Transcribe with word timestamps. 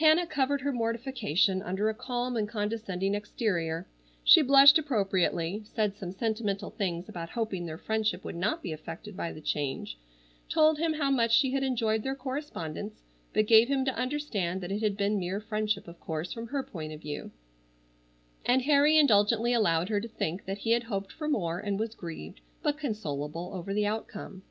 Hannah 0.00 0.26
covered 0.26 0.60
her 0.60 0.70
mortification 0.70 1.62
under 1.62 1.88
a 1.88 1.94
calm 1.94 2.36
and 2.36 2.46
condescending 2.46 3.14
exterior. 3.14 3.86
She 4.22 4.42
blushed 4.42 4.76
appropriately, 4.76 5.62
said 5.64 5.96
some 5.96 6.12
sentimental 6.12 6.68
things 6.68 7.08
about 7.08 7.30
hoping 7.30 7.64
their 7.64 7.78
friendship 7.78 8.22
would 8.22 8.36
not 8.36 8.62
be 8.62 8.70
affected 8.74 9.16
by 9.16 9.32
the 9.32 9.40
change, 9.40 9.96
told 10.46 10.76
him 10.78 10.92
how 10.92 11.10
much 11.10 11.32
she 11.34 11.52
had 11.52 11.62
enjoyed 11.62 12.02
their 12.02 12.14
correspondence, 12.14 13.00
but 13.32 13.46
gave 13.46 13.68
him 13.68 13.86
to 13.86 13.94
understand 13.96 14.60
that 14.60 14.70
it 14.72 14.82
had 14.82 14.94
been 14.98 15.18
mere 15.18 15.40
friendship 15.40 15.88
of 15.88 15.98
course 15.98 16.34
from 16.34 16.48
her 16.48 16.62
point 16.62 16.92
of 16.92 17.00
view, 17.00 17.30
and 18.44 18.60
Harry 18.64 18.98
indulgently 18.98 19.54
allowed 19.54 19.88
her 19.88 20.02
to 20.02 20.08
think 20.08 20.44
that 20.44 20.58
he 20.58 20.72
had 20.72 20.82
hoped 20.82 21.10
for 21.12 21.30
more 21.30 21.58
and 21.58 21.78
was 21.80 21.94
grieved 21.94 22.42
but 22.62 22.76
consolable 22.76 23.50
over 23.54 23.72
the 23.72 23.86
outcome. 23.86 24.42